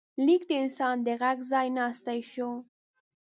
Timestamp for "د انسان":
0.49-0.95